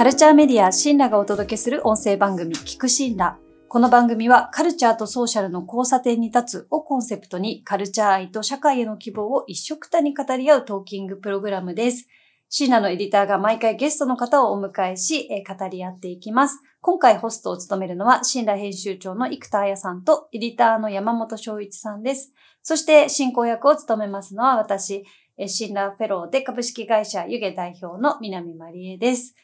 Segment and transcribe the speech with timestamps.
[0.00, 3.36] カルチャーメディアシンラがお届けする音声番組聞くシンラ。
[3.68, 12.08] この番組はカルチャーとソーシャルの交差点に立つをコンセプトにカルチャー愛と社会への希望を一緒くたに語り合うトーキングプログラムです。
[12.48, 16.62] シーナのエディターが毎回ゲストの方をお迎えし、え語り合っていきます。
[16.80, 22.32] 今回ホストを務めるのは、シンラ編集長の生田彩さんと、エディターの山本翔一さんです。
[22.62, 25.04] そして、進行役を務めますのは私、
[25.36, 29.34] えシンラフェローで株式会社湯気代表の南まりえです。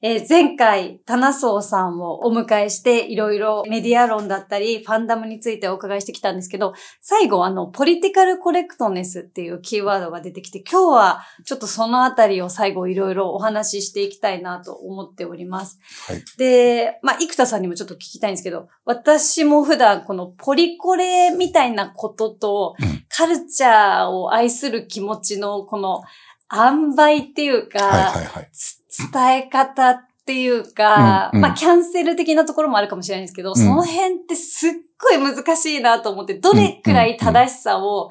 [0.00, 15.80] えー前回、タナソーさんをお迎えして、いろいろメディア論だったり、ファンダムについてお伺いしてきたんですけど、最後、あの、ポリティカルコレクトネスっていうキーワードが出てきて、今日はちょっとそのあたりを最後いろいろお話ししていきたいなと思っております。
[16.06, 26.02] はいで、まあ、生田さんにもちょっと聞きたいんですけど、私も普段このポリコレみたいなことと、うんカルチャーを愛する気持ちのこの
[26.52, 28.48] 塩梅っていうか、はいはいはい。
[28.52, 28.78] つ
[29.12, 38.10] 伝え方っていうか、うんうんまあ、キャンセル的なところもあるかもしれないんですけど、その辺ってすっごい難しいなと思って、どれくらい正しさを、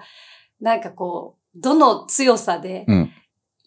[0.62, 3.12] なんかこう、どの強さでうん。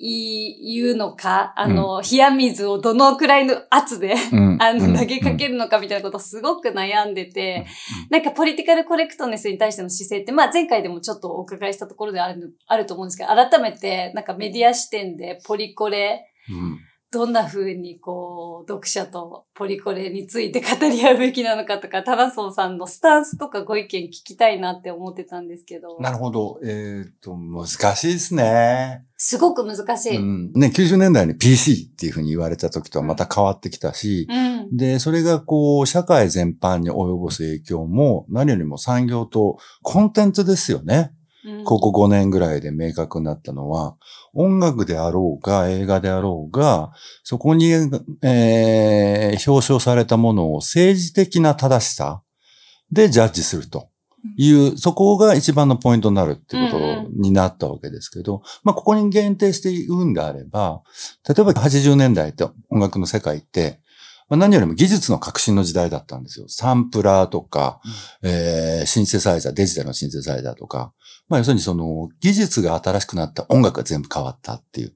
[0.03, 4.57] 言うのか、あの、冷や水をどのくらいの圧で、うん。
[4.63, 4.97] あの、うん。
[4.97, 7.67] 投げかけるのかみたいなことをすごく悩んでて、
[8.09, 16.79] なんかポリティカルコレクトネスに対しての姿勢って、まあ前回でもちょっとお伺いしたところであるあると思うんですけど、改めてなんかメディア視点でポリコレ、うん
[17.13, 26.61] どんな風にこう、読者とポリコレについて語り合うべきなのかとか、タナソンさんのスタンスとかご意見聞きたいなって思ってたんですけど、なるほど。
[26.65, 27.67] えっ、と、難
[27.97, 29.05] しいですね。
[29.17, 30.17] すごく難しい。
[30.19, 30.45] ううん。
[30.51, 30.53] ん。
[30.53, 34.29] ね、90年代に PC っていうふうに言われた時とはまた変わってきたし、
[34.73, 41.13] で、それがこう、社会全般に及ぼす影響も、何よりも産業とコンテンツですよね。
[41.45, 41.65] うん。
[41.65, 43.97] ここ5年ぐらいで明確になったのは、
[44.35, 47.71] 音楽であろうが映画であろうが、そこに、
[48.23, 52.23] えー表彰されたものを政治的な正しさ
[52.91, 53.89] でジャッジすると
[54.37, 60.83] いう、そこが一番のポイントになるっていうことになったわけですけど、まあ、ここに限定して言うんであれば、
[61.29, 63.81] 例えば80年代って音楽の世界って、
[64.29, 66.47] まあ、何よりも技術の革新の時代だったんですよ。
[66.49, 67.81] サンプラーとか、
[68.23, 70.93] えーシンセサイザー、デジタルのシンセサイザーとか、
[71.31, 74.95] まあ要するにその技術が新しくなった音楽が全部変わったっていう。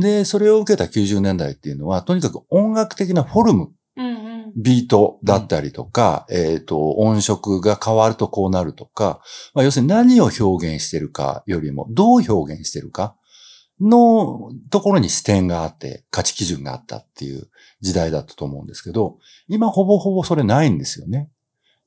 [0.00, 9.22] で、それを受けた90年代っていうのは、とにかく音楽的なフォルム、うんうんビートだったりとか、えっ、と、音色が変わるとこうなるとか、
[9.54, 13.16] まあ要するに何を表現してるかよりも、どう表現してるか
[13.80, 17.48] のところに視点があって、価値基準があったっていう
[17.80, 19.18] 時代だったと思うんですけど、
[19.48, 21.30] 今ほぼほぼそれないんですよね。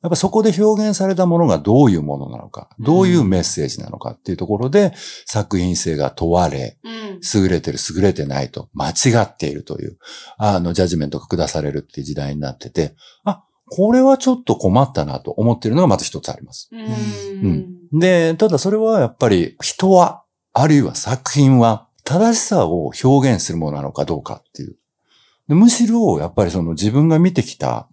[0.05, 4.93] やっぱそこで表現されたものがどういうものなのか、どういうメッセージなのかっていうところで
[5.25, 6.95] 作品性が問われ、うん
[7.33, 9.97] 優れてる、優れてないと、間違っているという、
[10.37, 12.93] あの、ジャッジメントが下されるっていう時代になってて、
[13.23, 16.69] あ、これはちょっと困ったなと思っているのがまず一つあります。
[16.71, 20.23] うんで、ただそれはやっぱり人は、
[20.53, 24.77] あるいは作品は正しさを表現するものなのかどうかっていう。
[25.47, 27.87] でむしろ、やっぱりその自分が見てきた、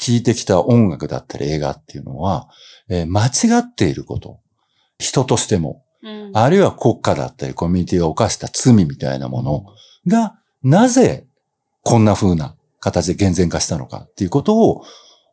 [0.00, 2.48] 聞いてきた音楽だったり映画っていうのは、
[2.88, 4.40] えー間違っていること。
[4.98, 6.30] 人としても、うん。
[6.34, 9.66] あるいは国家だったりコミュニティが犯した罪みたいなもの
[10.06, 11.26] が、なぜ
[11.82, 14.84] こんな風な形で厳然化したのかっていうことを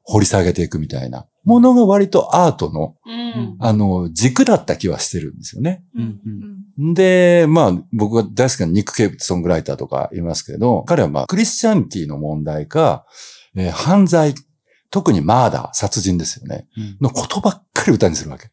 [0.03, 1.25] 掘り下げていくみたいな。
[1.45, 3.57] ものが割とアートの、うん。
[3.59, 5.83] あの、軸だった気はしてるんですよね。
[5.95, 13.05] うんで、まあ、僕が大好きなニック・ケイブソングライターとかいますけど、彼はまあ、クリスチャニティの問題か、
[13.55, 14.33] えー犯罪、
[14.93, 16.67] 特にマーダー、殺人ですよね。
[17.01, 18.51] のことばっかり歌にするわけ。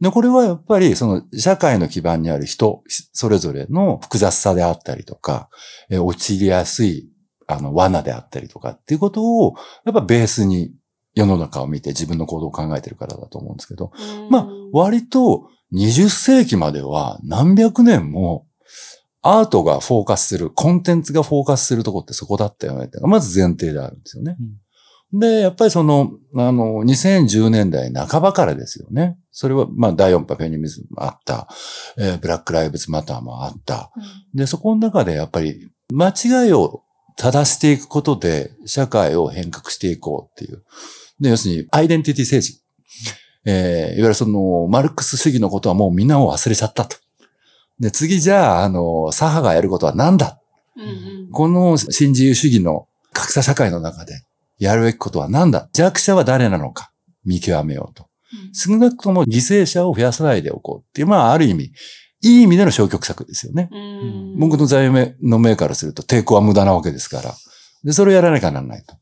[0.00, 5.48] で、これはやっぱり、その、社会の基盤にある人、それぞれの複雑さであったりとか、
[5.90, 7.10] えー陥りやすい、
[7.48, 10.72] あの、罠であったりとかっていうことを、やっぱベースに
[11.16, 18.46] 世の中を見て自分の行動を考えてるからだと思うんですけど、うんまあ、割と20世紀までは何百年も
[19.22, 24.36] アートがフォーカスする、コンテンツがフォーカスするとこってそこだったよねってまず前提であるんですよね。
[25.12, 29.16] で、やっぱりその、あの、2010年代半ばからですよね。
[29.30, 31.48] それは、まあ、第4波フェニミズムもあった、
[31.96, 33.92] えーブラックライブズマターもあった。
[34.34, 36.82] で、そこの中でやっぱり、間違いを
[37.16, 40.64] 正していくことで、社会を変革していこうっていう。
[41.20, 42.60] で、要するに、アイデンティティ政治。
[43.44, 46.96] えーいわゆるその、マルクス主義のことはもうみんなを忘れちゃったと。
[47.78, 50.40] で、次じゃあ、あの、左派がやることは何だ
[50.76, 50.86] うんう
[51.28, 54.22] んこの新自由主義の格差社会の中で
[54.58, 55.68] やるべきことは何だ？
[55.72, 56.92] 弱者は誰なのか？
[57.24, 58.08] 見極めようと。
[58.52, 61.72] 少なくとも犠牲者を増やさないでおこうっていう、まあ、ある意味、
[62.22, 63.68] いい意味での消極策ですよね。
[63.72, 67.34] うん僕の座右の銘からすると抵抗は無駄なわけですから。
[67.84, 68.94] で、それをやらなきゃならないと。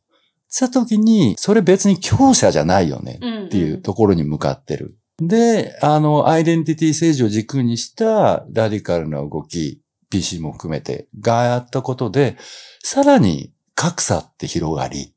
[0.49, 4.97] した時に、それ別に強者じゃないよねっていうところに向かってる。
[5.19, 9.81] で、あの、アイデンティティ政治を軸にしたラディカルな動き、
[10.11, 12.37] PC も含めてがやったことで、
[12.83, 15.14] さらに格差って広がり、うん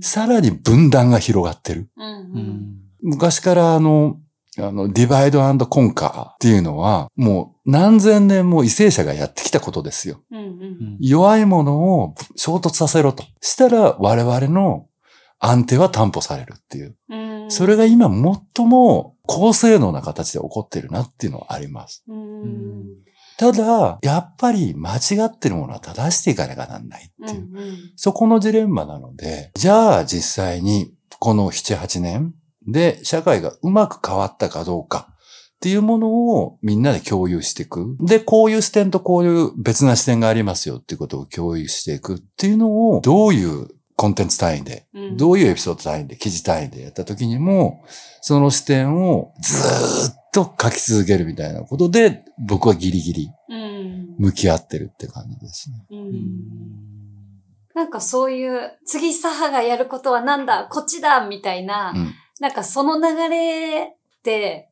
[0.00, 1.88] さらに分断が広がってる。
[1.96, 4.18] うん昔からあの、
[4.58, 10.20] あの、ディバイドコンカーっていうのは、もう何千年も為政者がやってきたことですよ。
[10.30, 13.24] うんうん弱いものを衝突させろと。
[13.40, 14.86] したら我々の
[15.38, 16.96] 安定は担保されるっていう。
[17.08, 18.08] うんそれが今
[18.56, 22.04] 最も高性能な形で起こってるなっていうのはあります。
[22.08, 22.84] うん
[23.38, 27.40] ただ、やっぱり間違ってるものは正していかなきゃなんないっていう。
[27.40, 32.34] うんそこのジレンマなので、じゃあ実際にこの7、8年
[32.66, 35.14] で社会がうまく変わったかどうかっ
[35.60, 37.96] ていうものをみんなで共有していく。
[38.00, 47.84] で、こういう視点とこういう別な視点がありますよっていうことを共有していくっていうのをどういうコンテンツ単位で、うんどういうエピソード単位で、記事単位でやった時にも、
[48.20, 54.14] その視点をずーっと書き続けるみたいなことで、僕はギリギリうん。
[54.18, 55.86] 向き合ってるって感じですね。
[55.90, 56.12] うん。
[57.74, 62.12] なんかそういう、次左派がやることはなんだこっちだみたいな、うん。
[62.40, 64.70] なんかその流れって、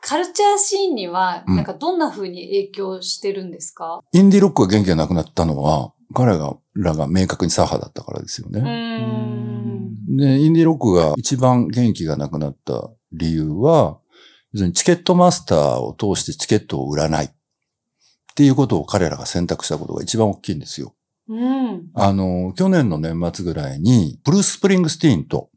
[0.00, 1.56] カルチャーシーンには、うん。
[1.56, 4.00] なんかどんな風に影響してるんですか？
[4.12, 6.38] インディロックが元気がなくなったのは、彼
[6.74, 8.60] らが明確に左派だったからですようね。
[8.60, 10.16] ん。
[10.16, 13.98] で、インディロックが一番元気がなくなった理由は、
[14.52, 17.30] 要するにチケットマスターを通してチケットを売らないっ
[18.34, 20.94] ていうことを彼らが選択したことが一番大きいんですよ。
[21.28, 21.90] うん。
[21.94, 25.50] あの、去年の年末ぐらいに、ブルース・スプリングスティーンと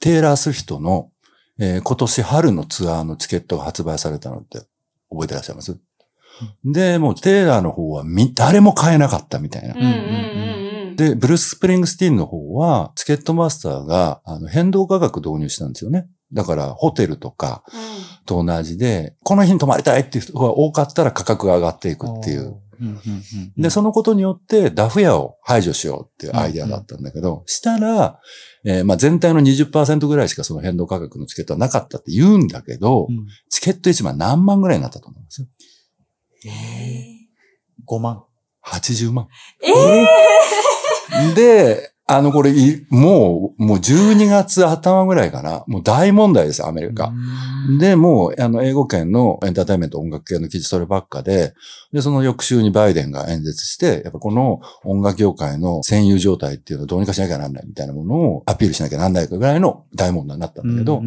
[0.00, 1.10] テイラー・スウィフトの、
[1.58, 4.58] えー今年春のツアーのチケットが発売されたのって
[5.10, 5.76] 覚えてらっしゃいます、
[6.64, 9.80] で、もうテイラーの方はみ、誰も買えなかったみたいなうん。
[9.80, 10.96] うんうんうん。
[10.96, 16.08] で、ブルース・スプリングスティーンの方は、チケットマスターがあの変動価格導入したんですよね。
[16.32, 17.62] だから、ホテルとか
[18.26, 22.56] と同じで、この日に泊まりたいっていう人が多かったら価格が上がっていくっていう。。
[23.56, 28.20] で、そのことによってダフ屋を排除しようっていうアイデアだったんだけど、したら、
[28.64, 35.44] えーまあ全体の20%ぐらいしかその変動価格のチケットはなかったって言うんだけど、うんチケット1万何万ぐらいになったと思います？
[36.46, 38.22] えー5万。
[38.64, 39.28] ?80 万。
[39.62, 40.06] え
[41.32, 45.62] えで、あの、これ、いもう、もう12月頭ぐらいかな。
[45.66, 47.12] もう大問題です、アメリカ。
[47.78, 51.52] で、もう、あの、英語圏のエンターテインメント音楽系の記事そればっかで、
[51.92, 61.02] で、その翌週にバイデンが演説して、やっぱこの音楽業界の占有状態っていうのをどうにかしなきゃなんないみたいなものをアピールしなきゃなんないぐらいの大問題になったんだけど、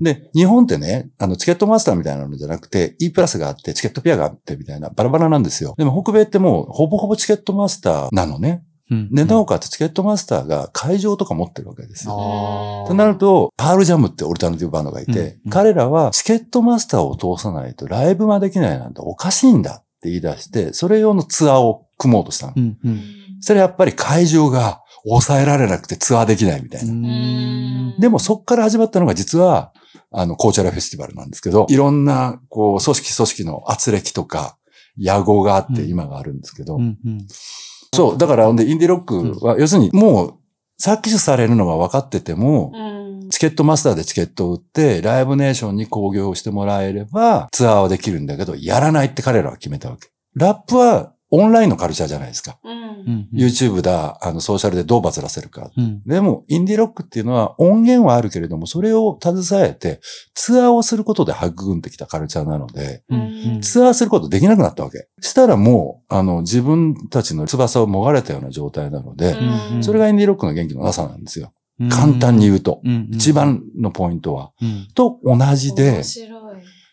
[0.00, 5.74] で、で、日本ってね、あの、チケットマスターみたいなのじゃなくて、E プラスがあって、チケットピアがあってみたいな、バラバラなんですよ。
[5.76, 8.62] でも北米ってもう、ほぼほぼチケットマスターなのね。
[8.90, 12.84] で、なおかつチケットマスターが会場とか持ってるわけですよ。
[12.86, 15.26] となると、パールジャムってオルタナティブバンドがいて、うん。
[15.46, 15.50] うん。
[15.50, 22.52] 彼らはチケットマスターを通さないとライブができないなんておかしいんだって言い出して、それ用のツアーを組もうとしたの。
[22.56, 22.78] うん。
[22.84, 23.02] うん。
[23.40, 26.92] それやっぱり会場が抑えられなくてツアーできないみたいな。
[26.92, 27.94] うん。
[27.98, 29.72] でもそっから始まったのが実は、
[30.10, 34.56] あの、コーチャラフェスティバルなんですけど、いろんな、こう、組織組織の圧力とか、
[34.96, 35.90] 野号があってうん。
[35.90, 36.98] 今があるんですけど、うん。
[37.04, 37.26] うん
[37.94, 40.34] そう、だから、で、インディロックは、要するに、もう、
[40.80, 43.30] 搾取されるのが分かってても、うん。
[43.30, 50.08] チケットマスターでチケットを売って、ライブネーションに興行してもらえれば、ツアーはできるんだけど、やらないって彼らは決めたわけ。
[50.34, 52.58] ラップは、オンラインのカルチャーじゃないですか。
[52.62, 55.70] うんうん YouTube だ、あの、ソーシャルでどうバズらせるか。
[55.76, 60.00] うんでも、インディロックっていうのは音源はあるけれども、それを携えて、
[60.34, 65.08] ツアーをすることで育んできたカルチャーなので、うんツアーすることできなくなったわけ。
[65.20, 69.36] したらもう、あの、自分たちの翼をもがれたような状態なので、
[69.74, 71.52] うんそれがインディロックの元気のなさなんですよ。
[71.80, 72.80] うん簡単に言うと。
[72.84, 74.52] うん一番のポイントは。
[74.62, 76.43] うんと同じで面、白い。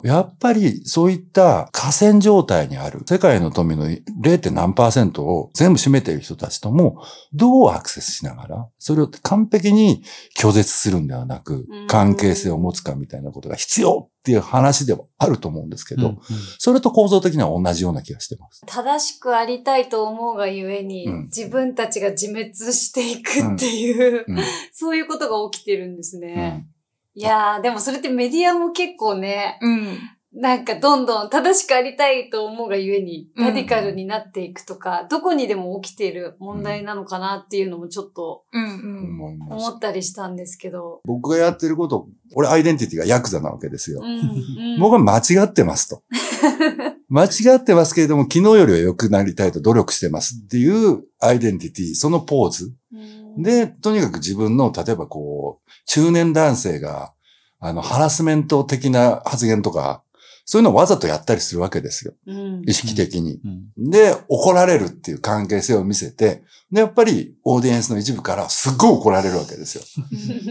[0.03, 4.51] やっぱりそういった河川状態にある世界の富の 0.
[4.51, 7.03] 何パーセントを全部占めている人たちとも
[7.34, 10.03] どうアクセスしながら、それを完璧に
[10.38, 16.20] 拒絶するんではなくうん、関係性を持つかみたいなことが必要っていう話でもあると思うんですけど、うん
[16.58, 18.62] それと構造的には同じような気がしてます。
[18.65, 24.38] 正しくありたいと思うがゆえに、うん自分たちが自滅していくっていう、うん
[24.74, 26.67] そういうことが起きてるんですうね。
[27.15, 30.00] んいやー、でもそれってメディアも結構ね、うん。
[30.34, 39.51] なんかどんどん正しくありたいと思うがゆえに、うんラディカルになっていくとか、どこにでも起きている問題なのかなっていうのもちょっとうんうん。
[39.51, 41.01] 思ったりしたんですけど。
[41.03, 44.06] 僕がやってること、俺アイデンティティがヤクザなわけですよう。
[44.06, 46.01] んうん僕は間違ってますと。
[47.10, 52.74] 間違ってますけれども、昨日よりは良くなりたいと努力してますっていうアイデンティティ、そのポーズ。
[52.94, 57.13] うんで、とにかく自分の、例えばこう、中年男性が、
[57.59, 60.03] あの、ハラスメント的な発言とか、
[60.45, 62.13] そういうのをわざとやったりするわけですよ。
[62.25, 63.39] うん意識的に。
[63.77, 69.83] うんで、怒られるっていう関係性を見せて、で、やっぱりオーディエンスの一部からすっごい怒られるわけですよ。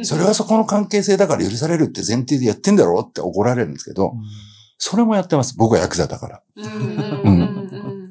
[0.04, 4.12] それはそこの関係性だから許されるって前提でやってんだろうって怒られるんですけど、
[4.78, 5.56] それもやってます。
[5.56, 6.42] 僕はヤクザだから。
[6.56, 7.59] うんうんうん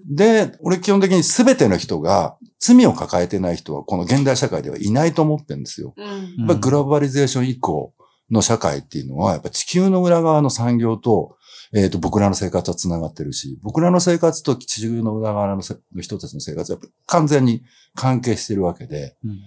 [0.10, 5.94] で、俺基本的に全ての人が罪を抱えてない人はこの現代社会ではいないと思ってるんですよ。
[5.96, 6.06] うん
[6.40, 7.94] やっぱグローバリゼーション以降
[8.32, 11.38] の社会っていうのは、やっぱ地球の裏側の産業と、
[11.74, 17.64] えっ、と、僕らの生活は繋がってるし、僕らの生活と地球の裏側のせの人たちの生活はやっぱ完全に
[17.96, 19.40] 関係してるわけで、うん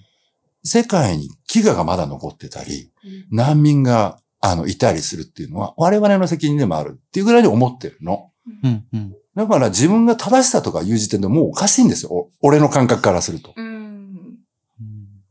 [0.65, 2.93] 世界に飢餓がまだ残ってたり、
[3.33, 8.31] 難民が、あの、いたりするっていうのは、我々の責任でもあるっていうぐらいに思ってるの。
[8.63, 12.11] うんうんだから自分が正しさとか言う時点でもうおかしいんですよ。
[12.13, 13.55] お俺の感覚からすると。
[13.57, 13.73] うん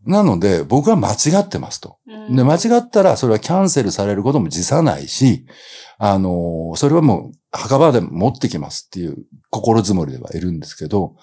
[0.04, 1.98] なので、僕は間違ってますと。
[2.08, 5.46] うんで、間違ったら、それはキャンセルされることも辞さないし、
[6.00, 9.18] あのーそれはもう、墓場で持ってきますっていう
[9.50, 11.16] 心づもりではいるんですけど、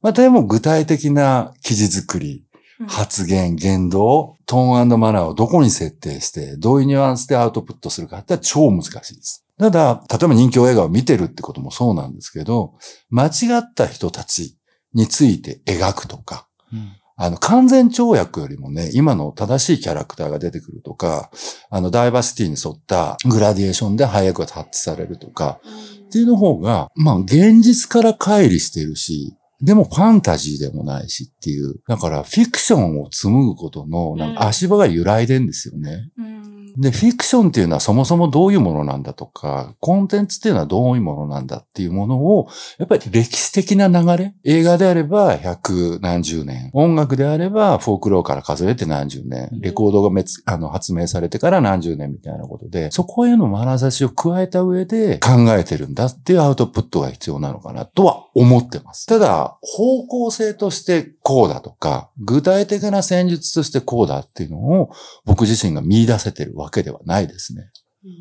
[0.00, 2.44] まあ、でも具体的な記事作り、
[2.80, 9.43] うん発言、言動、トーンマナーをどこに設定して、どういうニュアンスでアウトプットするかって超難しいです。
[9.58, 12.74] ただ、例えば人気映画を見てるってこともそうなんですけど、
[13.10, 14.58] 間違った人たち
[14.92, 21.30] について描くとか、うんあの、完全跳躍よりもね、今の正しいキャラクターが出てくるとか、
[21.70, 25.60] あの、ダイバーシティに沿ったグラディエーションで配役がタッチされるとか、
[26.06, 31.76] っていうの方が、まあ、現実から乖離してるし、でもファンタジーでもないしっていう。
[31.86, 36.10] だから、フィクションを紡ぐことの、なんか足場が揺らいでんですよね。
[36.18, 46.70] うんで、フィクションっていうのはそもそもどういうものなんだとか、コンテンツっていうのはどういうものなんだっていうものを、やっぱり歴史的な流れ映画であれば百何十年。
[46.72, 49.48] 音楽であればフォークローから数えて何十年。
[49.52, 59.06] レコードがめつあの発明されてから何十年みたいなことで、そこへの眼差しを加えた上で考えてるんだっていうアウトプットが必要なのかなとは思ってます。
[59.06, 64.90] ただ、方向性としてこうだとか、具体的な戦術としてこうだっていうのを
[65.24, 67.70] 僕自身が見出せてるわけではないですね。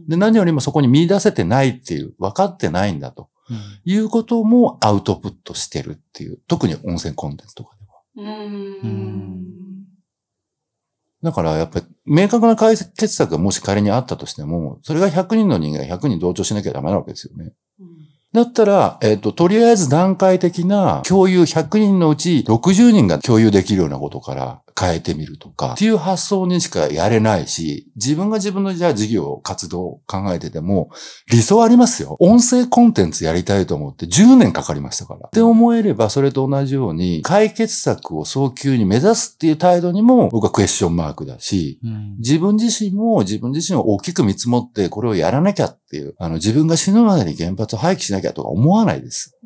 [0.07, 7.75] で、何よりもそこに見出せてないっていう、分かってないんだとうんいうこともアウトプットしてるっていう、特に音声コンテンツとか
[8.15, 8.29] では。
[8.29, 9.53] うん
[11.21, 17.53] だからやっぱり明確な解決策がもし仮にあったとしても、それが100人の人間が100人同調しなきゃダメなわけですよね。
[18.33, 30.89] だったら、えっ、と、とりあえず段階的な共有100人のうち60人が共有できるようなことから変えてみるとか、っていう発想にしかやれないし、自分が自分のじゃあ事業、活動を考えてても、
[31.31, 32.17] 理想ありますよ。
[32.19, 35.27] 音声コンテンツやりたいと思って10年かかりましたから。
[35.27, 49.37] って思えれば、それと同じように、解決策を早急に目指すっていう態度にも、僕はクエスチョンマークだし、うん自分自身も自分自身を大きく見積もってこれをやらなきゃっていう、あの自分が死ぬまでに原発を廃棄しなきゃとか思わないです。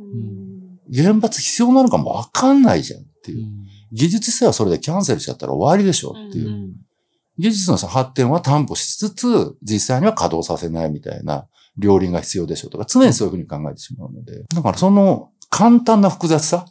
[0.94, 3.48] 原発必要なのかもわかんないじゃんっていう。
[3.91, 6.50] 技術性はそれでキャンセルしちゃったら終わりでしょっていう。
[6.50, 6.74] うん
[7.39, 14.44] 技術の発展は担保しつつ、実際には稼働させないみたいな両輪が必要でしょうとか、常にそういうふうに考えてしまうので。
[14.53, 16.65] だからその簡単な複雑さ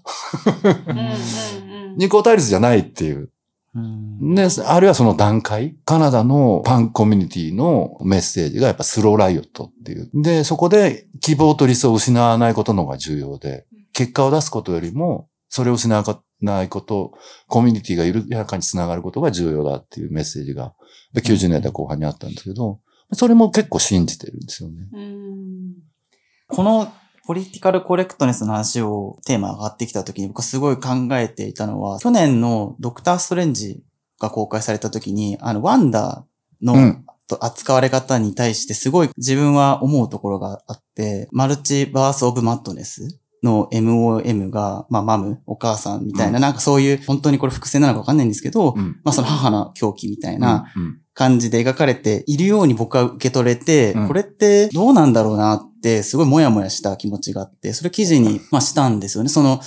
[1.97, 3.31] 二項対立じゃないっていう。
[3.75, 10.11] うんで、あるいはその段階、カナダのパンコミュニティのメッセージがやっぱスローライオットっていう。
[10.15, 16.03] で、そこで希望と理想を失わないことの方が重要で、結果を出すことよりも、それを失わ
[16.41, 17.13] ないこと、
[17.49, 20.75] コミュニティが緩やかにつながることが重要だっていうメッセージが、
[21.15, 22.81] 90年代後半にあったんですけど、
[23.13, 24.89] それも結構信じてるんですよね。
[24.93, 25.75] うん
[26.49, 26.93] この
[27.27, 33.83] ポリティカルコレクトネスの話をテーマ上がってきた時に僕すごい考えていたのは、去年のドクターストレンジ
[34.21, 49.01] が公開された時に、あの、ワンダーの、うんと扱われ方に対してすごい自分は思うところがあって、マルチバースオブマットネスの MOM が、まあマム、お母さんみたいな、なんかそういう、本当にこれ伏線なのかわかんないんですけど、うん。
[49.05, 59.31] まあその母の狂気みたいなうん、感じで描かれているように僕は受け取れて、うんこれってどうなんだろうなって、すごいもやもやした気持ちがあって、それ記事に、まあ、したんですよね。
[59.31, 59.61] その、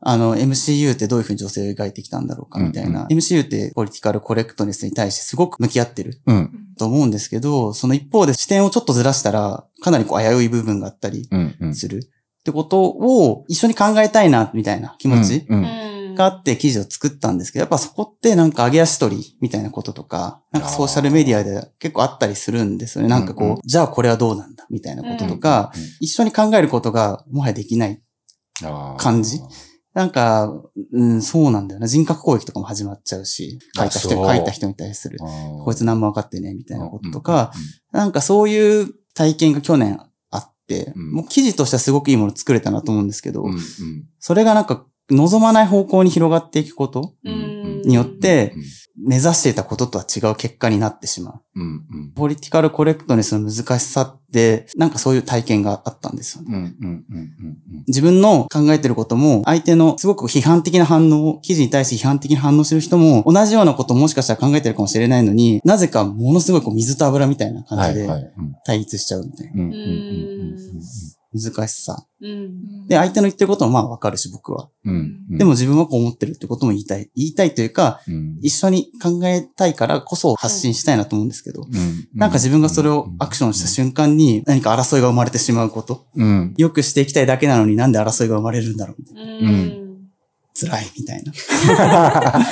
[0.00, 3.02] あの、MCU ってどういうふうに女性を描いてきたんだろうかみたいな。
[3.02, 6.50] うん MCU ってポリティカルコレクトネスに対してすごく向き合ってるうん。
[6.78, 11.56] と思うんですけど、その一方で視点をちょっとずらしたら、かなりこう危うい部分があったりうん。
[11.60, 11.74] うん。
[12.46, 15.46] ってことを一緒に考えたいな、みたいな気持ち
[16.14, 23.08] があって記事を作ったんですけど、やっぱそこってなんか上げ足取りみたいなこととか、なんかソーシャルメディアで結構あったりするんですよね。
[23.08, 28.00] なんかこう、うんうんじゃあこれはどうなんだみたいなこととか、一緒に考えることがもはやできない。
[28.96, 29.40] 感じ？
[29.92, 30.52] なんか、
[30.92, 31.88] うん、そうなんだよな。
[31.88, 35.18] 人格攻撃とかも始まっちゃうし、書いた人、書いた人に対する。
[35.18, 37.52] こいつ何も分かってね、みたいなこととうんか、、
[37.90, 39.98] なんかそういう体験が去年
[40.96, 41.12] うん。
[41.12, 43.60] もう記事としてはすごくいいもの作れたなと思うんですけど、うんうん。
[44.18, 47.32] それがなんか望まない方向に広がっていくことうん。
[47.32, 48.52] うんによって、
[48.98, 51.40] 目指していたこととは違う結果になってしまう。
[51.56, 52.12] うんうん。
[52.14, 56.74] ポリティカルコレクトネスの難しさって、なんかそういう体験があったんですよね。
[57.86, 68.08] 自分の考えてることも、相手のすごく批判的な反応、記事に対して批判的に反応してる人も、同じようなことをもしかしたら考えてるかもしれないのに、なぜかものすごいこう水と油みたいな感じで
[68.64, 69.62] 対立しちゃうみたいな
[71.38, 72.06] 難しさ。
[72.20, 72.86] うん。
[72.86, 74.68] で、相手の言ってることもまあわかるし、僕は。
[74.84, 74.94] うん
[75.30, 77.10] うんでも、自分はこう思ってるってことも言いたい。
[77.14, 86.06] 言いたいというか、うん一緒に考えたいからこそ発信したいなと思うんですけど、うんなんか自分がそれをアクションした瞬間に何か争いが生まれてしまうこと。
[86.16, 89.50] うんよくしていきたいだけなのになんで争いが生まれるんだろうみたいな。
[89.50, 89.86] うん。
[90.54, 91.32] 辛いみたいな。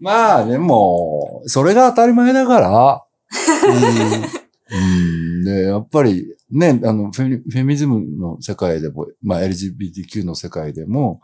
[0.00, 3.04] まあでも、それが当たり前だから、
[4.72, 11.20] うん、で、やっぱりね、あのフェミ、フェミズムの世界でも、まあ LGBTQ の世界でも、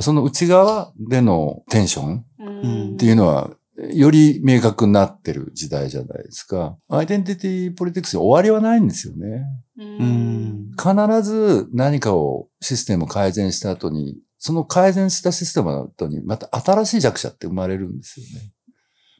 [0.00, 3.50] その内側でのテンションうんっていうのは、
[3.92, 6.76] より明確になってる時代じゃないですか。
[6.88, 9.44] アイデンティティポリティクスに終わりはないんですよね。
[9.78, 10.70] ううん。
[10.76, 18.52] 必ず何かをシステムを改善した後に、その改善したシステムの後にまた新しい弱者って生まれるんですよね。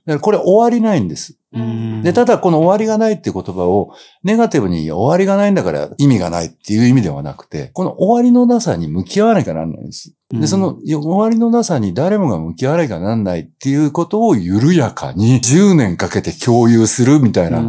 [0.08, 1.36] だからこれ終わりないんです。
[1.52, 10.14] うんで、ただこの終わりがないっていう言葉をネガティブに終わりがないんだから意味がないっていう意味ではなくて、この終わりのなさに向き合わなきゃなんないんです。
[10.30, 10.48] で、うん。
[10.48, 17.64] その終わりのなさに誰もが向き合わなきゃなんないっていうことを緩やかに10年かけて共有するみたいな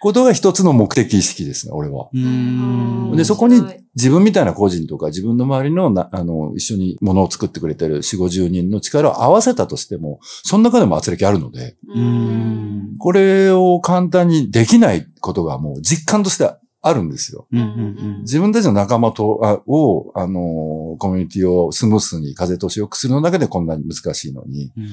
[0.00, 2.08] ことが一つの目的意識ですね、俺は。
[2.12, 3.16] うん。
[3.16, 3.62] で、そこに
[3.94, 12.96] 自分みたいな個人とか自分の周りのな、あの、一緒に物を作ってくれてる4、50人の力を合わせたとしても、その中でも圧力あるので、うん。
[12.98, 16.50] これを簡単にできないことがもう実感として
[16.82, 17.46] あるんですよ。
[17.52, 24.86] うんうん自分たちの仲間と、あを、あの、コミュニティをスムースに風通しよくするのだけでこんなに難しいのに、うん。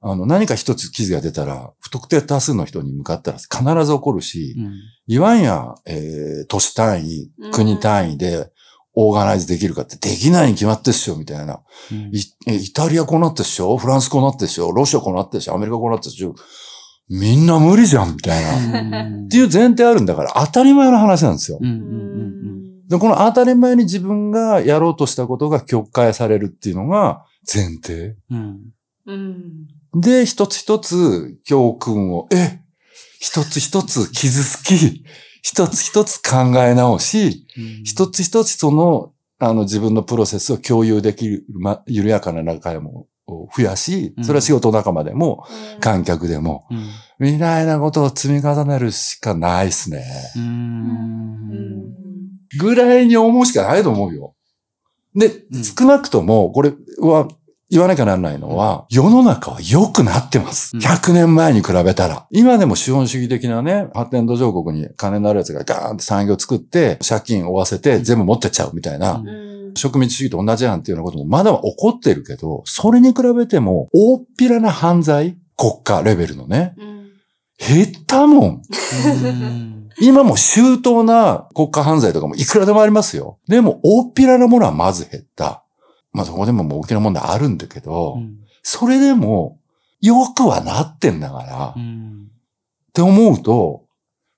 [0.00, 4.74] あの、何か一つ記事が出たら、不特定多数の人に向かったら必ず起こるし、うん。
[5.06, 8.50] いわんや、えー都市単位うん、国単位で、
[8.96, 11.60] オーガナイズできるかってできないに決まってっしょ、みたいな。
[11.90, 12.10] うん。
[12.12, 16.34] イえイタリアこうなってっしょフランスこうなってっしょロシアこうなってっしょアメリカこうなってっしょ
[17.08, 18.80] みんな無理じゃん、みたいな。
[18.80, 21.64] うんっていう前提あるんだから当たり前の話なんですよう。
[21.64, 28.16] んううんんで、この当たり前に自分がやろうとしたことが曲解されるっていうのが前提。
[29.94, 32.60] で、一つ一つ教訓を、え、
[33.20, 35.04] 一つ一つ傷つき、
[35.42, 45.44] 一つ一つ考え直し、うん一つ一つその、あの自分のプロセスを共有できる、ま、緩やかな仲間を増やし、それは仕事仲間でも、
[45.80, 46.88] 観客でも、うん。
[47.18, 50.04] みたいなことを積み重ねるしかないですね。
[52.58, 54.34] ぐらいに思うしかないと思うよ。
[55.14, 55.64] で、うん。
[55.64, 57.28] 少なくとも、これは
[57.70, 60.76] 言わなきゃならないのは、世の中は良くなってます。
[60.76, 60.82] うん。
[60.82, 62.26] 100年前に比べたら。
[62.30, 77.10] 今でも資本主義的なね、発展途上国に金のある奴がガーンって産業作って、借金を負わせて全部持ってっちゃうみたいな、うんうん植民地主義と同じやんっていうようなこともまだ起こってるけど、それに比べても、大っぴらな犯罪、国家レベルのね、うん。
[77.58, 78.62] 減ったもん。
[79.24, 79.88] うん。
[80.00, 83.38] 今も周到な国家犯罪とかもいくらでもありますよ。
[83.46, 85.64] でも、大っぴらなものはまず減った。
[86.12, 88.18] まあ、そこでももう大きな問題あるんだけど、
[88.62, 89.58] それでも、
[90.00, 92.28] 良くはなってんだから、っうん。
[92.92, 93.84] て思うと、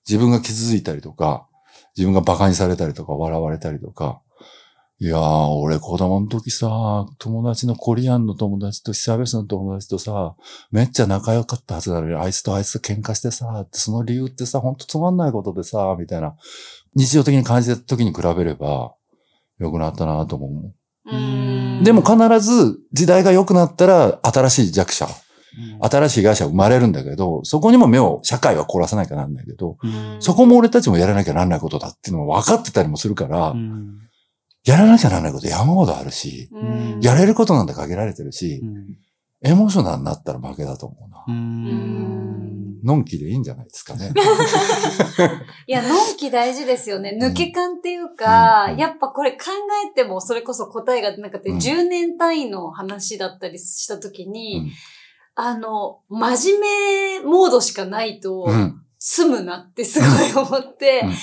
[0.07, 1.47] 自分が傷ついたりとか、
[1.95, 4.21] 自分が馬鹿にされたりとか、笑われたりとか、
[4.99, 10.35] いやー、俺子供の時さ、友達のコリアンの友達と久々の友達とさ、
[10.71, 16.35] めっちゃ仲良かったはずなのに、あいつとあいつと喧嘩してさ、ってその理由ってさ、ほんとつまんないことでさ、みたいな、
[16.95, 18.95] 日常的に感じた時に比べれば、
[19.59, 20.73] 良くなったなと思う。
[21.11, 21.83] うん。
[21.83, 25.07] でも必ず時代が良くなったら新しい弱者、
[25.79, 30.17] 新しい被害者が生まれるんだけど、そこにも目を社会は凝らさなきゃなんないけど、うん。
[30.21, 34.06] そこも俺たちもやらなきゃなんないことだっていうのも分かってたりもするから、うん
[34.67, 38.97] やらなきゃなんないこと山ほどあるし、うんやれることなんて限られてるしう、ん
[39.43, 41.23] エモーショナルになったら負けだと思うな。
[41.27, 44.11] うんのんきでいいんじゃないですかね。
[45.67, 47.17] いや、のんき大事ですよね。
[47.21, 49.37] 抜け感っていうか、うんやっぱこれ考
[49.89, 54.71] えてもそれこそ答えがなくて、うん10年単位の話だったりしたときに、うん
[55.39, 58.81] あの、真面目モードしかないと、うん。
[59.09, 61.07] 住むなってすごい思って、うん。
[61.07, 61.15] まあ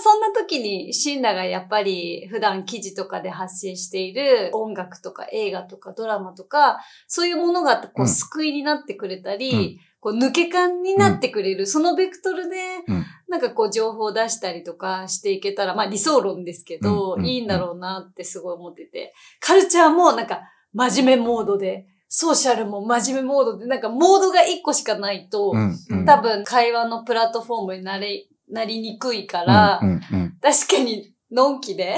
[0.00, 6.78] そんな時にシンラがやっぱり普段記事とかで発信している音楽とか映画とかドラマとか、
[7.08, 9.78] そういうものがこううん救いになってくれたり、うん。
[9.98, 13.04] こう抜け感になってくれる、そのベクトルで、うん。
[13.28, 26.04] なんかこう情報を出したりとかしていけたら、まあ理想論ですけど、いいんだろうなってすごい思ってて、カルチャーもなんか真面目モードで、ソーシャルも真面目モードで、なんかモードが一個しかないと、うんうん。
[26.04, 31.96] 多分会話のプラットフォームになれ、なりにくいから、うんうん確かに、のんきで、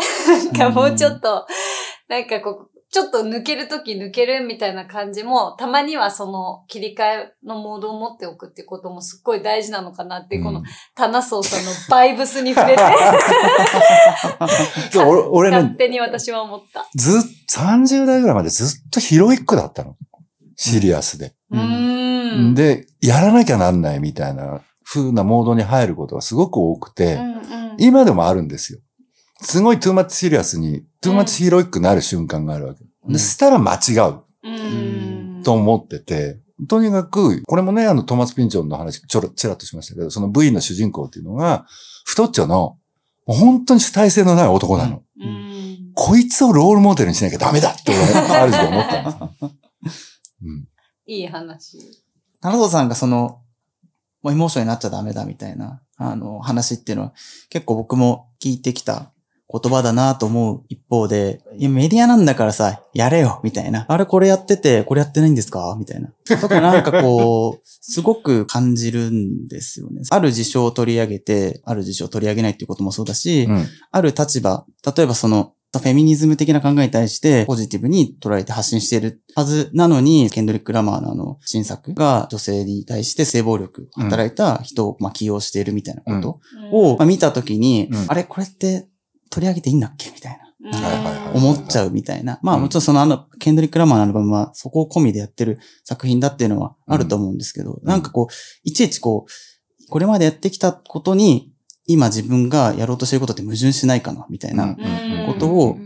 [0.55, 1.49] なんかもうちょっと、
[2.09, 10.63] なんかこう、ちょっと抜けるとき抜けるみたいな感じも、たまにはその切り替えのモードを持っておくってこともすっごい大事なのかなって、うんこの、
[10.95, 12.83] タナソーさんのバイブスに触れて、
[14.97, 16.89] 俺 俺勝ね、手に私は思った。
[16.95, 19.97] ずっ、30代ぐらいまでずっとヒロイックだったの。
[20.55, 21.35] シリアスで。
[21.51, 22.55] うーん。
[22.55, 28.79] で、やらなきゃなんないみたいな風なモードに入ることがすごく多くて、うんうん今でもあるんですよ。
[29.45, 32.85] すごい too much serious に、 too much heroic になる瞬間があるわけ。
[33.07, 35.43] うんで、したら間違ううん。
[35.45, 41.67] と思ってて、とにかく、これもね、あの、トーマス・ピンチョンの話、ちょろ、ちらっとしましたけど、その V の主人公っていうのが、
[42.07, 42.79] 太っちょの、
[43.27, 45.03] もう本当に主体性のない男なの。
[45.21, 45.91] うん。
[45.95, 50.05] こいつをロールモデルにしなきゃダメだって俺、ある時思ったんです。
[50.43, 50.69] うん。
[51.07, 51.79] いい話。
[52.41, 53.41] 七藤さんがその、
[54.23, 57.13] もうエモーションになっちゃダメだみたいな、あの、話っていうのは
[57.51, 59.13] 結構僕も聞いてきた
[59.57, 63.87] 言葉だなと思う一方で、いや、メディアなんだからさ、やれよみたいな。
[63.89, 65.77] あれこれやってて、これやってないんですか？
[65.79, 66.11] みたいな。
[66.41, 70.03] とかなんかこう、すごく感じるんですよね。
[70.11, 73.67] ある事象を取り上げて、ある事象を取り上げないっていうこともそうだし、うん。
[73.93, 86.41] ある立場、例えばその、フェミニズム的な考えに対してポジティブに捉えて発信しているはずなのに、ケンドリック・ラマーのあの新作が女性に対して性暴力、うん働いた人をまあ起用しているみたいなこと
[86.71, 88.87] うんをまあ見たときに、うんあれこれって
[89.31, 90.11] 取り上げていいんだっけ？
[90.11, 90.45] みたいな。
[91.35, 92.39] 思っちゃうみたいな。
[92.43, 98.33] まあうんもちろんそのあの、ケンドリック・ラマーのアルバムはそこを込みでやってる作品だっていうのはあると思うんですけど、なんかこう、
[98.63, 101.53] いちいちこう、これまでやってきたことに、
[101.87, 104.77] 今自分がやろうとしてることって矛盾しないかなみたいなうん
[105.27, 105.77] ことを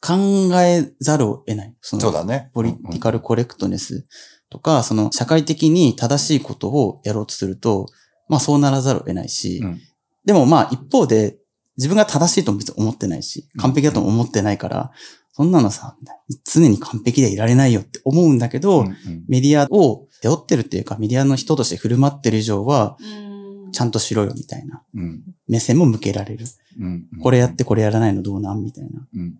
[0.00, 0.14] 考
[0.62, 1.74] えざるを得ない。
[1.82, 2.50] そのそうだね。
[2.54, 4.06] ポリティカルコレクトネス
[4.48, 7.86] とか、その社会的に正しいことをやろうとすると、
[8.28, 9.80] まあそうならざるを得ないし、うん
[10.24, 11.38] でもまあ一方で
[11.78, 13.60] 自分が正しいとも別に思ってないし、うん。
[13.62, 14.90] 完璧だとも思ってないから、
[15.32, 15.96] そんなのさ、
[16.44, 18.94] 常に完璧でいられないよって思うんだけど、うんうん。
[19.28, 23.28] メディアを背負ってるっていうか、メディアの人として振る舞ってる以上は、うん。
[23.70, 25.22] ちゃんとしろよみたいなうん。
[25.46, 26.46] 目線も向けられる。
[26.80, 28.62] うんこれやってこれやらないのどうなん？
[28.62, 29.06] みたいな。
[29.14, 29.34] うんうんうん。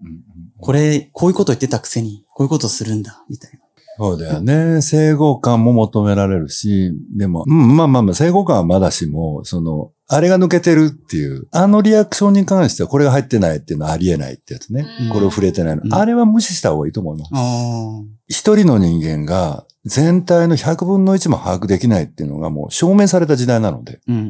[0.61, 3.61] これ、こういうこと言ってたくせに、こういうことするんだ、みたいな。
[3.99, 4.81] そうだよね。
[4.81, 14.87] 整合感も求められるし、でも、うん、まあまあまあ、整合感はまだしも、その、あれが抜けてるっていう、あのリアクションに関してはこれが入ってないっていうのはありえないってやつね。
[15.03, 15.83] うんこれを触れてないの。
[15.85, 17.31] うんあれは無視した方がいいと思います。
[17.35, 24.01] あ一人の人間が全体の100分の1も把握できないっていうのがもう証明された時代なので。
[24.09, 24.23] うんうん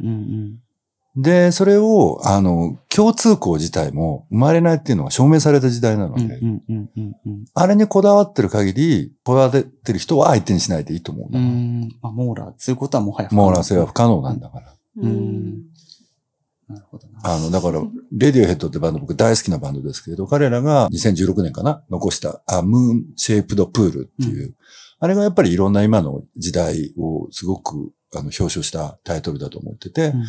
[1.20, 6.20] で、それを、あの、共通項自体も生まれないっていうのが証明された時代なのうん。
[6.20, 7.44] うんで、うんうんうんうん。
[7.54, 11.40] あれにこだわってる限り、こだわってる人は相手にしないでいいと思ううな。
[11.40, 11.88] ん。
[12.00, 14.74] まあ、網羅することはもはや不可能網羅性は不可能なんだから。
[15.00, 15.62] うん
[16.68, 17.20] なるほどな。
[17.24, 24.54] あの、だから、レディオヘッドってバンド僕大好きなバンドですけれど、彼らが2016年かな残した、あ、ムーンシェイプドプールっていう、
[25.00, 30.24] あれがやっぱりいろんな今の時代をすごくあの表彰したタイトルだと思ってて、うん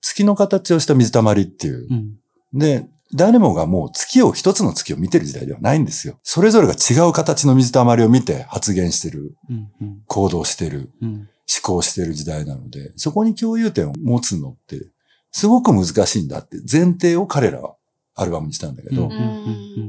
[0.00, 1.86] 月の形をした水たまりっていう。
[1.90, 2.18] うん。
[2.58, 6.18] で、誰もがもう月を、一つの月を見てる時代ではないんですよ。
[6.22, 11.10] それぞれが違う形の水たまりを見て発言してる、うんうん行動してる、うん。
[11.12, 11.28] 思
[11.62, 14.90] 考してる時代なので、そこに共有点を持つのって、
[15.32, 17.76] すごく難しいんだって前提を彼らは
[18.14, 19.08] アルバムにしたんだけど、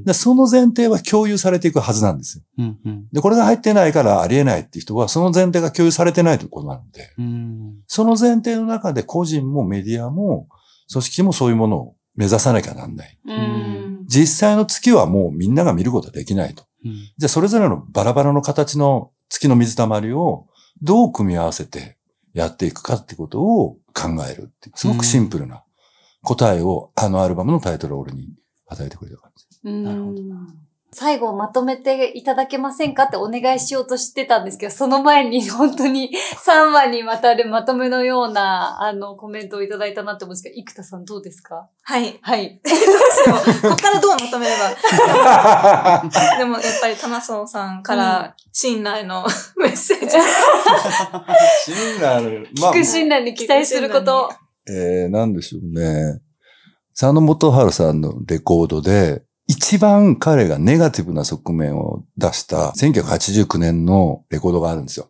[0.05, 2.17] でその前提は共有されていくはずなん。
[2.17, 2.43] ですよ。
[2.59, 2.79] うん。
[2.85, 3.07] うん。
[3.11, 7.73] で、これが入ってないからありえないっていう人は、その前提が共有されてないということなので、うん。
[7.87, 10.47] その前提の中で個人もメディアも
[10.91, 12.95] 組織もそういうものを目指さなきゃなん。
[12.95, 13.19] ない。
[13.25, 14.05] うん。
[14.07, 15.55] 実際の月はもうみん。
[15.55, 16.63] なが見ることはできないと。
[16.85, 16.93] うん。
[16.93, 20.47] じゃあそれぞれのバラバラの形の月の水たまりを
[20.81, 21.97] どう組み合わせて
[22.33, 24.77] やっていくかってことを考えるっていう。
[24.77, 25.63] すごくシンプルな
[26.23, 28.29] 答えをあのアルバムのタイトルを俺に
[28.67, 29.69] 与えてくれた感じ。
[29.71, 30.21] なるほど
[30.93, 36.11] 最後まとめていただけませんかってお願いしようとしてたんですけど、その前に本当に
[36.45, 41.69] 3話にわたるまとめのような、あの、コメントをいただいたなって思うんですけど、生田さんどうですか？
[41.83, 42.19] はい。
[42.21, 42.59] はい。
[42.67, 42.81] どうし
[43.29, 43.35] よ
[43.69, 43.69] う。
[43.69, 44.69] ここからどうまとめれば。
[46.37, 50.07] でもやっぱり、タナソンさんから信頼のメッセージ。
[51.73, 52.49] 信頼ある。
[52.53, 54.29] 聞く信頼に期待すること。
[54.67, 56.21] えー、なんでしょうね。
[56.97, 65.09] 佐野元春さんのレコードで、一番彼がネガティブな側面を出した1989年のレコードがあるんですよ。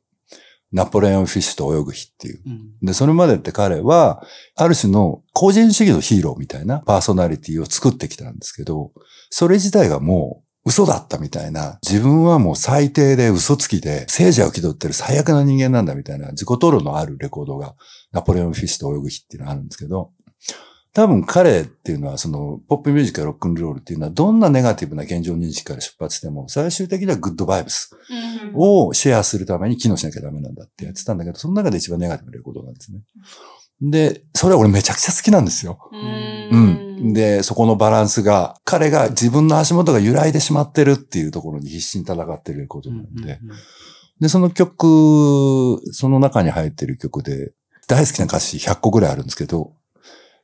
[0.71, 2.41] ナポレオンフィッシュと泳ぐ日っていう。
[2.45, 4.23] うんで、それまでって彼は、
[4.55, 8.91] ある種の個人主義のヒーローみたいなパーソナリティを作ってきたんですけど、
[9.29, 17.75] それ自体がもう嘘だったみたいな、自分はもう最低で嘘つきで、聖者を気取ってる最悪な人間なんだみたいな自己討論のあるレコードが、
[18.11, 20.11] ナポレオンフィッシュと泳ぐ日っていうのがあるんですけど、
[20.93, 27.95] 多分彼っていうのはそのポップミュージックやロックンロールっていうのはどんなネガティブな現状認識から出発しても最終的にはグッドバイブス
[28.53, 32.99] をシェアするために機能しなきゃダメなんだってやってたんだけど、その中で一番ネガティブなレコードなんですね。
[33.81, 35.79] で、それは俺めちゃくちゃ好きなんですよ。
[35.93, 36.90] ううんん。
[37.13, 43.39] で、そこのバランスが、彼が自分の足元が揺らいでしまってるっていうところに必死に戦ってるレコードなんで。
[44.19, 47.53] で、その曲、その中に入ってる曲で、
[47.87, 49.73] 大好きな歌詞100個ぐらいあるんですけど、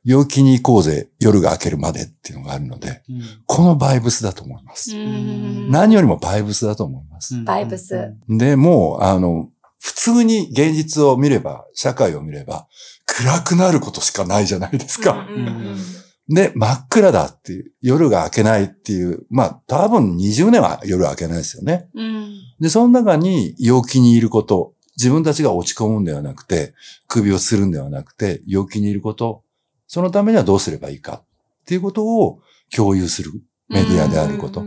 [0.04, 4.96] 陽気に行こうぜ、夜が明けるまでっていうのがあるので、うんこのバイブスだと思います。
[4.96, 7.36] うん何よりもバイブスだと思います。
[7.36, 8.13] うんバイブス。
[8.30, 12.67] で、もう、あの、普通に現実を見れば、社会を見れば、
[13.06, 15.28] 暗くなることしかないじゃないですか。
[15.30, 15.78] うんうんうん
[16.30, 21.88] で、真っ暗だっていう、夜が明けないっていう、まあ、多分20年は夜明けないですよね。
[21.94, 22.28] うん
[22.60, 26.74] で、その中に陽気にいること、自分たちが落ち込むんではなくて、
[27.08, 29.44] 首をするんではなくて、陽気にいること、
[29.86, 32.40] そのためにはどうすればいいかっていうことを
[32.76, 33.32] 共有する
[33.70, 34.63] メディアであること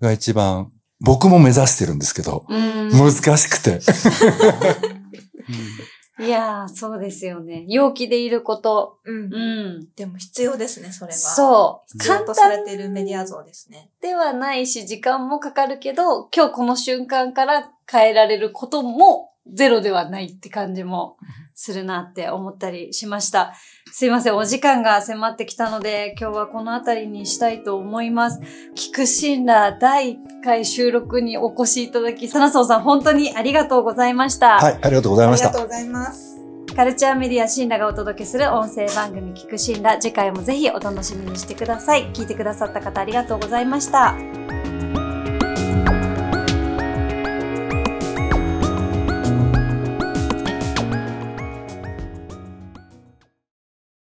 [0.00, 3.80] が一番、僕も目指してるんですけど、うん難しくて。
[6.26, 7.64] いやー、そうですよね。
[7.68, 8.98] 陽気でいること。
[9.04, 9.38] うんう
[9.80, 9.88] ん。
[9.96, 11.16] でも必要ですね、それは。
[11.16, 11.18] う。
[11.18, 11.92] そう。
[11.98, 13.90] 必要簡とされ単ているメディア像ですね。
[14.00, 21.16] ではないし、時間もかかるけど、今日この瞬間から変えられることもゼロではないって感じも
[21.56, 23.54] するなって思ったりしました。
[23.90, 28.40] すいません、お時間が迫ってきたので、今日はこの辺りにしたいと思います。
[28.76, 34.58] 聞く信頼第1回収録にお越しいただき、サナソウさん本当にありがとうございました。
[34.58, 35.64] はい、ありがとうございましたありがと。
[35.64, 36.36] うございます。
[36.76, 44.55] カルチャーメディアシンラがお届けする音声番組聞くシンラ次回もぜひお楽しみにしてください聞いてくださった方ありがとうございました